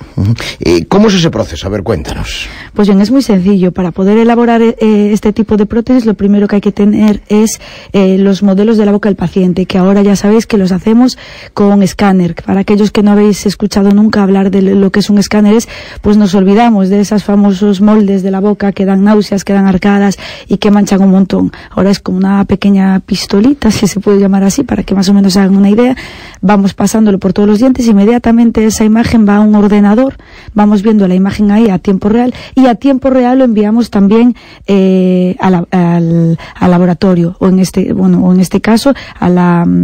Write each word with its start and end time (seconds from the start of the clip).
Eh, 0.59 0.85
¿Cómo 0.85 1.07
es 1.07 1.15
ese 1.15 1.29
proceso? 1.29 1.67
A 1.67 1.69
ver, 1.69 1.83
cuéntanos. 1.83 2.47
Pues 2.73 2.87
bien, 2.87 3.01
es 3.01 3.11
muy 3.11 3.21
sencillo. 3.21 3.71
Para 3.71 3.91
poder 3.91 4.17
elaborar 4.17 4.61
eh, 4.61 4.75
este 5.11 5.33
tipo 5.33 5.57
de 5.57 5.65
prótesis, 5.65 6.05
lo 6.05 6.13
primero 6.13 6.47
que 6.47 6.55
hay 6.55 6.61
que 6.61 6.71
tener 6.71 7.21
es 7.27 7.59
eh, 7.93 8.17
los 8.17 8.43
modelos 8.43 8.77
de 8.77 8.85
la 8.85 8.91
boca 8.91 9.09
del 9.09 9.15
paciente, 9.15 9.65
que 9.65 9.77
ahora 9.77 10.01
ya 10.01 10.15
sabéis 10.15 10.45
que 10.47 10.57
los 10.57 10.71
hacemos 10.71 11.17
con 11.53 11.83
escáner. 11.83 12.35
Para 12.35 12.61
aquellos 12.61 12.91
que 12.91 13.03
no 13.03 13.11
habéis 13.11 13.45
escuchado 13.45 13.91
nunca 13.97 14.23
hablar 14.23 14.49
de 14.51 14.61
lo 14.61 14.91
que 14.91 15.01
es 15.01 15.09
un 15.09 15.17
escáner, 15.17 15.55
es, 15.55 15.67
pues 16.01 16.15
nos 16.15 16.33
olvidamos 16.35 16.89
de 16.89 17.01
esos 17.01 17.23
famosos 17.23 17.81
moldes 17.81 18.23
de 18.23 18.31
la 18.31 18.39
boca 18.39 18.71
que 18.71 18.85
dan 18.85 19.03
náuseas, 19.03 19.43
que 19.43 19.53
dan 19.53 19.67
arcadas 19.67 20.17
y 20.47 20.57
que 20.57 20.71
manchan 20.71 21.01
un 21.01 21.11
montón. 21.11 21.51
Ahora 21.71 21.89
es 21.89 21.99
como 21.99 22.17
una 22.17 22.45
pequeña 22.45 22.99
pistolita, 23.01 23.71
si 23.77 23.87
se 23.87 23.99
puede 23.99 24.19
llamar 24.19 24.43
así, 24.43 24.63
para 24.63 24.83
que 24.83 24.95
más 24.95 25.09
o 25.09 25.13
menos 25.13 25.35
hagan 25.35 25.57
una 25.57 25.69
idea. 25.69 25.95
Vamos 26.41 26.73
pasándolo 26.73 27.19
por 27.19 27.33
todos 27.33 27.49
los 27.49 27.59
dientes, 27.59 27.87
inmediatamente 27.87 28.65
esa 28.65 28.85
imagen 28.85 29.27
va 29.27 29.37
a 29.37 29.41
un 29.41 29.55
ordenador, 29.55 30.15
vamos 30.53 30.81
viendo 30.81 31.07
la 31.07 31.15
imagen 31.15 31.51
ahí 31.51 31.69
a 31.69 31.79
tiempo 31.79 32.09
real 32.09 32.33
y 32.55 32.67
a 32.67 32.75
tiempo 32.75 33.09
real 33.09 33.39
lo 33.39 33.45
enviamos 33.45 33.89
también 33.89 34.35
eh, 34.67 35.35
al, 35.39 35.67
al 35.71 36.71
laboratorio 36.71 37.35
o 37.39 37.47
en 37.47 37.59
este 37.59 37.93
bueno 37.93 38.23
o 38.25 38.33
en 38.33 38.39
este 38.39 38.61
caso 38.61 38.93
a 39.19 39.29
la 39.29 39.65
mm, 39.65 39.83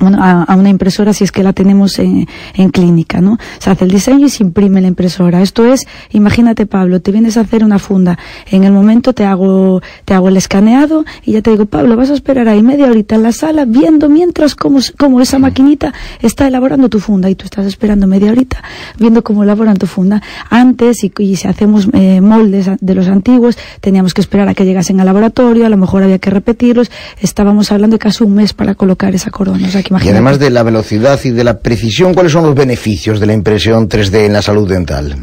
a, 0.00 0.54
una 0.56 0.68
impresora 0.68 1.12
si 1.12 1.24
es 1.24 1.32
que 1.32 1.42
la 1.42 1.52
tenemos 1.52 1.98
en, 1.98 2.26
en 2.54 2.70
clínica, 2.70 3.20
¿no? 3.20 3.38
Se 3.58 3.70
hace 3.70 3.84
el 3.84 3.90
diseño 3.90 4.26
y 4.26 4.30
se 4.30 4.42
imprime 4.42 4.80
la 4.80 4.88
impresora. 4.88 5.42
Esto 5.42 5.64
es, 5.64 5.86
imagínate 6.10 6.66
Pablo, 6.66 7.00
te 7.00 7.12
vienes 7.12 7.36
a 7.36 7.42
hacer 7.42 7.64
una 7.64 7.78
funda, 7.78 8.18
en 8.50 8.64
el 8.64 8.72
momento 8.72 9.12
te 9.12 9.24
hago, 9.24 9.82
te 10.04 10.14
hago 10.14 10.28
el 10.28 10.36
escaneado 10.36 11.04
y 11.24 11.32
ya 11.32 11.42
te 11.42 11.50
digo, 11.50 11.66
Pablo, 11.66 11.96
vas 11.96 12.10
a 12.10 12.14
esperar 12.14 12.48
ahí 12.48 12.62
media 12.62 12.86
horita 12.86 13.14
en 13.14 13.22
la 13.22 13.32
sala 13.32 13.64
viendo 13.64 14.08
mientras 14.08 14.54
cómo, 14.54 14.80
cómo 14.98 15.20
esa 15.20 15.38
maquinita 15.38 15.92
está 16.20 16.46
elaborando 16.46 16.88
tu 16.88 17.00
funda 17.00 17.30
y 17.30 17.34
tú 17.34 17.44
estás 17.44 17.66
esperando 17.66 18.06
media 18.06 18.32
horita 18.32 18.62
viendo 18.98 19.22
cómo 19.22 19.42
elaboran 19.42 19.76
tu 19.76 19.86
funda. 19.86 20.22
Antes, 20.48 21.04
y, 21.04 21.12
y 21.18 21.36
si 21.36 21.48
hacemos 21.48 21.88
eh, 21.92 22.20
moldes 22.20 22.70
de 22.80 22.94
los 22.94 23.08
antiguos, 23.08 23.58
teníamos 23.80 24.14
que 24.14 24.20
esperar 24.20 24.48
a 24.48 24.54
que 24.54 24.64
llegasen 24.64 25.00
al 25.00 25.06
laboratorio, 25.06 25.66
a 25.66 25.68
lo 25.68 25.76
mejor 25.76 26.02
había 26.02 26.18
que 26.18 26.30
repetirlos, 26.30 26.90
estábamos 27.20 27.72
hablando 27.72 27.94
de 27.94 27.98
casi 27.98 28.24
un 28.24 28.34
mes 28.34 28.52
para 28.52 28.74
colocar 28.74 29.14
esa 29.14 29.30
corona. 29.30 29.68
Y 30.02 30.08
además 30.08 30.38
de 30.38 30.50
la 30.50 30.62
velocidad 30.62 31.18
y 31.24 31.30
de 31.30 31.42
la 31.42 31.58
precisión, 31.58 32.14
¿cuáles 32.14 32.32
son 32.32 32.44
los 32.44 32.54
beneficios 32.54 33.18
de 33.18 33.26
la 33.26 33.32
impresión 33.32 33.88
3D 33.88 34.26
en 34.26 34.32
la 34.32 34.42
salud 34.42 34.68
dental? 34.68 35.16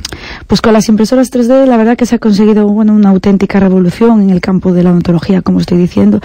Pues 0.46 0.62
con 0.62 0.74
las 0.74 0.90
impresoras 0.90 1.32
3D 1.32 1.66
la 1.66 1.78
verdad 1.78 1.96
que 1.96 2.06
se 2.06 2.16
ha 2.16 2.20
conseguido 2.20 2.68
bueno, 2.68 2.94
una 2.94 3.10
auténtica 3.10 3.62
revolución 3.62 4.22
en 4.22 4.30
el 4.30 4.42
campo 4.42 4.74
de 4.74 4.84
la 4.84 4.92
odontología, 4.92 5.42
como 5.42 5.62
estoy 5.62 5.78
diciendo. 5.78 6.20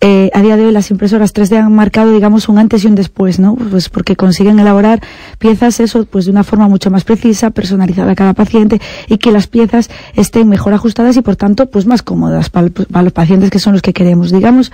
Eh, 0.00 0.30
a 0.32 0.40
día 0.40 0.56
de 0.56 0.66
hoy 0.66 0.72
las 0.72 0.90
impresoras 0.90 1.34
3D 1.34 1.58
han 1.58 1.74
marcado, 1.74 2.12
digamos, 2.12 2.48
un 2.48 2.58
antes 2.58 2.84
y 2.84 2.86
un 2.86 2.94
después, 2.94 3.38
¿no? 3.38 3.56
Pues 3.56 3.90
porque 3.90 4.16
consiguen 4.16 4.58
elaborar 4.58 5.00
piezas, 5.38 5.78
eso, 5.80 6.06
pues 6.06 6.24
de 6.24 6.30
una 6.30 6.44
forma 6.44 6.68
mucho 6.68 6.90
más 6.90 7.04
precisa, 7.04 7.50
personalizada 7.50 8.12
a 8.12 8.14
cada 8.14 8.32
paciente 8.32 8.80
y 9.08 9.18
que 9.18 9.32
las 9.32 9.48
piezas 9.48 9.90
estén 10.14 10.48
mejor 10.48 10.72
ajustadas 10.72 11.16
y 11.16 11.20
por 11.20 11.36
tanto, 11.36 11.66
pues 11.66 11.84
más 11.84 12.02
cómodas 12.02 12.48
para, 12.48 12.68
para 12.68 13.02
los 13.02 13.12
pacientes 13.12 13.50
que 13.50 13.58
son 13.58 13.74
los 13.74 13.82
que 13.82 13.92
queremos. 13.92 14.32
Digamos, 14.32 14.72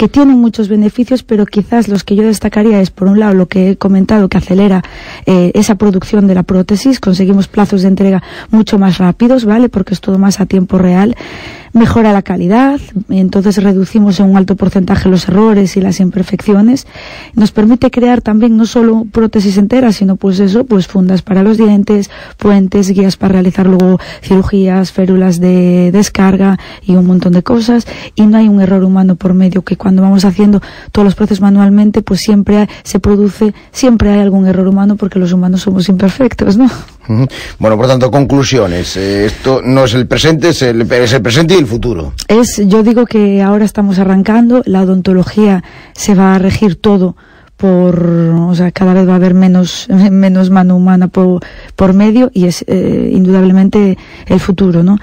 que 0.00 0.08
tienen 0.08 0.38
muchos 0.38 0.70
beneficios, 0.70 1.22
pero 1.22 1.44
quizás 1.44 1.86
los 1.86 2.04
que 2.04 2.16
yo 2.16 2.22
destacaría 2.22 2.80
es, 2.80 2.90
por 2.90 3.06
un 3.06 3.20
lado, 3.20 3.34
lo 3.34 3.48
que 3.48 3.72
he 3.72 3.76
comentado, 3.76 4.30
que 4.30 4.38
acelera 4.38 4.82
eh, 5.26 5.50
esa 5.52 5.74
producción 5.74 6.26
de 6.26 6.34
la 6.34 6.42
prótesis, 6.42 7.00
conseguimos 7.00 7.48
plazos 7.48 7.82
de 7.82 7.88
entrega 7.88 8.22
mucho 8.50 8.78
más 8.78 8.96
rápidos, 8.96 9.44
¿vale? 9.44 9.68
Porque 9.68 9.92
es 9.92 10.00
todo 10.00 10.16
más 10.16 10.40
a 10.40 10.46
tiempo 10.46 10.78
real, 10.78 11.16
mejora 11.72 12.12
la 12.12 12.22
calidad, 12.22 12.80
entonces 13.08 13.62
reducimos 13.62 14.20
en 14.20 14.30
un 14.30 14.36
alto 14.36 14.56
porcentaje 14.56 15.08
los 15.08 15.28
errores 15.28 15.76
y 15.76 15.80
las 15.80 16.00
imperfecciones, 16.00 16.86
nos 17.34 17.52
permite 17.52 17.90
crear 17.90 18.22
también 18.22 18.56
no 18.56 18.66
solo 18.66 19.06
prótesis 19.10 19.56
enteras, 19.56 19.96
sino 19.96 20.16
pues 20.16 20.40
eso, 20.40 20.64
pues 20.64 20.86
fundas 20.86 21.22
para 21.22 21.42
los 21.42 21.58
dientes, 21.58 22.10
puentes, 22.36 22.90
guías 22.90 23.16
para 23.16 23.34
realizar 23.34 23.66
luego 23.66 23.98
cirugías, 24.22 24.92
férulas 24.92 25.40
de 25.40 25.90
descarga 25.92 26.58
y 26.82 26.96
un 26.96 27.06
montón 27.06 27.32
de 27.32 27.42
cosas, 27.42 27.86
y 28.14 28.26
no 28.26 28.38
hay 28.38 28.48
un 28.48 28.60
error 28.60 28.84
humano 28.84 29.16
por 29.16 29.34
medio 29.34 29.62
que 29.62 29.76
cuando 29.76 30.02
vamos 30.02 30.24
haciendo 30.24 30.60
todos 30.92 31.04
los 31.04 31.14
procesos 31.14 31.40
manualmente, 31.40 32.02
pues 32.02 32.20
siempre 32.20 32.68
se 32.82 32.98
produce, 33.00 33.54
siempre 33.72 34.10
hay 34.10 34.20
algún 34.20 34.46
error 34.46 34.66
humano 34.66 34.96
porque 34.96 35.18
los 35.18 35.32
humanos 35.32 35.62
somos 35.62 35.88
imperfectos, 35.88 36.56
¿no? 36.56 36.68
Bueno, 37.58 37.76
por 37.76 37.86
tanto, 37.86 38.10
conclusiones. 38.10 38.96
Eh, 38.96 39.26
esto 39.26 39.60
no 39.64 39.84
es 39.84 39.94
el 39.94 40.06
presente, 40.06 40.50
es 40.50 40.62
el, 40.62 40.82
es 40.82 41.12
el 41.12 41.22
presente 41.22 41.54
y 41.54 41.58
el 41.58 41.66
futuro. 41.66 42.12
Es, 42.28 42.60
yo 42.66 42.82
digo 42.82 43.06
que 43.06 43.42
ahora 43.42 43.64
estamos 43.64 43.98
arrancando, 43.98 44.62
la 44.66 44.82
odontología 44.82 45.64
se 45.92 46.14
va 46.14 46.34
a 46.34 46.38
regir 46.38 46.76
todo 46.76 47.16
por, 47.60 48.02
o 48.02 48.54
sea, 48.54 48.72
cada 48.72 48.94
vez 48.94 49.06
va 49.06 49.12
a 49.12 49.16
haber 49.16 49.34
menos, 49.34 49.86
menos 50.10 50.50
mano 50.50 50.76
humana 50.76 51.08
por, 51.08 51.44
por 51.76 51.92
medio 51.92 52.30
y 52.32 52.46
es 52.46 52.64
eh, 52.66 53.10
indudablemente 53.12 53.98
el 54.26 54.40
futuro, 54.40 54.82
¿no? 54.82 54.98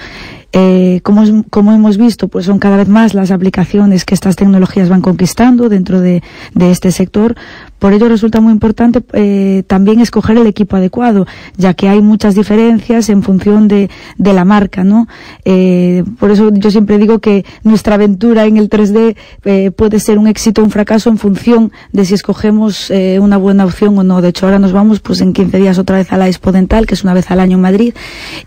Eh, 0.60 1.02
como, 1.04 1.24
como 1.52 1.72
hemos 1.72 1.98
visto, 1.98 2.30
pues 2.30 2.48
son 2.48 2.58
cada 2.58 2.78
vez 2.78 2.88
más 2.88 3.14
las 3.14 3.30
aplicaciones 3.30 4.06
que 4.06 4.16
estas 4.16 4.36
tecnologías 4.36 4.90
van 4.90 5.02
conquistando 5.02 5.70
dentro 5.70 6.02
de, 6.02 6.24
este 6.60 6.92
sector. 6.92 7.36
Por 7.78 7.94
ello 7.94 8.10
resulta 8.10 8.42
muy 8.42 8.54
importante 8.54 9.04
eh, 9.14 9.62
también 9.68 10.00
escoger 10.00 10.36
el 10.38 10.48
equipo 10.48 10.76
adecuado, 10.76 11.28
ya 11.58 11.76
que 11.76 11.90
hay 11.90 12.02
muchas 12.02 12.34
diferencias 12.34 13.10
en 13.10 13.22
función 13.22 13.68
de, 13.68 13.90
la 14.18 14.46
marca, 14.46 14.84
¿no? 14.84 15.08
Eh, 15.46 16.04
por 16.20 16.32
eso 16.32 16.52
yo 16.52 16.72
siempre 16.72 16.98
digo 16.98 17.20
que 17.20 17.46
nuestra 17.64 17.96
aventura 17.96 18.46
en 18.46 18.58
el 18.58 18.68
3D 18.68 19.16
eh, 19.46 19.72
puede 19.72 20.00
ser 20.00 20.18
un 20.18 20.28
éxito 20.28 20.62
o 20.62 20.66
un 20.66 20.72
fracaso 20.72 21.10
en 21.12 21.20
función 21.20 21.72
de 21.92 22.04
si 22.04 22.16
escogemos 22.16 22.92
una 23.20 23.38
buena 23.38 23.66
opción 23.66 23.98
o 24.00 24.04
no. 24.04 24.22
De 24.22 24.30
hecho, 24.30 24.48
ahora 24.48 24.58
nos 24.58 24.72
vamos 24.72 25.02
pues 25.02 25.22
en 25.22 25.34
15 25.34 25.60
días 25.60 25.78
otra 25.78 25.98
vez 25.98 26.12
a 26.12 26.18
la 26.18 26.28
Expo 26.28 26.52
Dental, 26.52 26.88
que 26.88 26.96
es 26.96 27.04
una 27.04 27.14
vez 27.14 27.30
al 27.30 27.40
año 27.40 27.58
en 27.58 27.62
Madrid, 27.62 27.94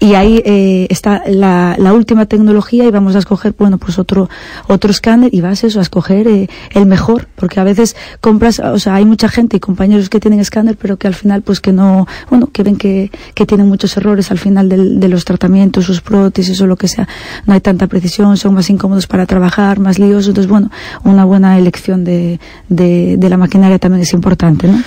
y 0.01 0.15
ahí 0.15 0.43
está 0.91 1.23
la, 1.29 1.77
la 1.79 1.93
última 2.01 2.27
tecnología 2.27 2.85
y 2.85 2.91
vamos 2.91 3.15
a 3.15 3.21
escoger, 3.21 3.55
bueno, 3.59 3.79
pues 3.79 3.99
otro, 3.99 4.29
otro 4.67 4.91
escáner 4.91 5.33
y 5.33 5.41
vas 5.41 5.63
eso, 5.65 5.79
a 5.79 5.83
escoger 5.83 6.27
eh, 6.27 6.49
el 6.73 6.87
mejor, 6.87 7.29
porque 7.37 7.61
a 7.61 7.65
veces 7.65 7.95
compras, 8.21 8.59
o 8.59 8.79
sea, 8.79 8.95
hay 8.97 9.05
mucha 9.05 9.29
gente 9.29 9.57
y 9.57 9.61
compañeros 9.61 10.09
que 10.09 10.19
tienen 10.19 10.41
escáner, 10.41 10.77
pero 10.77 10.97
que 10.97 11.07
al 11.07 11.15
final 11.15 11.43
pues 11.43 11.61
que 11.61 11.73
no, 11.73 12.07
bueno, 12.31 12.49
que 12.53 12.63
ven 12.63 12.77
que, 12.77 13.11
que 13.35 13.47
tienen 13.47 13.69
muchos 13.69 13.97
errores 13.97 14.31
al 14.31 14.39
final 14.39 14.69
del- 14.69 14.99
de 14.99 15.09
los 15.09 15.25
tratamientos, 15.25 15.85
sus 15.85 16.01
prótesis 16.01 16.61
o 16.61 16.67
lo 16.67 16.77
que 16.77 16.89
sea, 16.89 17.07
no 17.47 17.55
hay 17.55 17.61
tanta 17.61 17.87
precisión, 17.87 18.37
son 18.37 18.55
más 18.55 18.69
incómodos 18.71 19.07
para 19.07 19.27
trabajar, 19.27 19.79
más 19.79 19.99
liosos, 19.99 20.29
entonces 20.29 20.51
bueno, 20.51 20.71
una 21.05 21.25
buena 21.25 21.59
elección 21.59 22.03
de, 22.05 22.41
de, 22.69 23.17
de 23.19 23.29
la 23.29 23.37
maquinaria 23.37 23.79
también 23.79 24.03
es 24.03 24.13
importante, 24.13 24.67
¿no? 24.69 24.79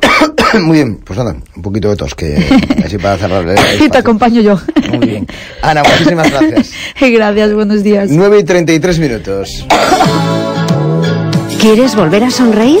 Muy 0.62 0.78
bien, 0.78 0.96
pues 0.96 1.18
nada, 1.18 1.36
un 1.56 1.62
poquito 1.62 1.90
de 1.90 1.96
tos, 1.96 2.14
que 2.14 2.36
así 2.84 2.98
para 2.98 3.16
cerrar 3.18 3.44
Y 3.80 3.88
te 3.88 3.98
acompaño 3.98 4.40
yo. 4.40 4.58
Muy 4.90 5.06
bien. 5.06 5.26
Ana, 5.62 5.82
muchísimas 5.82 6.30
gracias. 6.30 6.72
Gracias, 7.00 7.54
buenos 7.54 7.82
días. 7.82 8.10
9 8.10 8.38
y 8.40 8.44
33 8.44 8.98
minutos. 8.98 9.66
¿Quieres 11.60 11.94
volver 11.94 12.24
a 12.24 12.30
sonreír? 12.30 12.80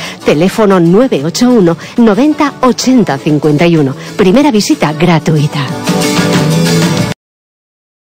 teléfono 0.23 0.79
981 0.79 1.77
90 1.97 2.53
80 2.59 3.17
51. 3.17 3.95
Primera 4.15 4.51
visita 4.51 4.91
gratuita. 4.93 6.10